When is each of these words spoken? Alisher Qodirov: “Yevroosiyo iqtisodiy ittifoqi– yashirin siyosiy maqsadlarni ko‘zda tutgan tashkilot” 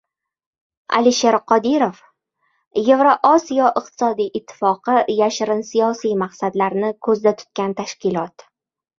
Alisher 0.99 1.35
Qodirov: 1.49 1.97
“Yevroosiyo 2.87 3.67
iqtisodiy 3.81 4.29
ittifoqi– 4.39 4.95
yashirin 5.19 5.61
siyosiy 5.67 6.15
maqsadlarni 6.23 6.89
ko‘zda 7.09 7.35
tutgan 7.43 7.77
tashkilot” 7.83 8.47